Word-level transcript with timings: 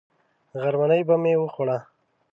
غرمنۍ 0.61 1.01
به 1.07 1.15
مې 1.23 1.33
وخوړه. 1.37 1.77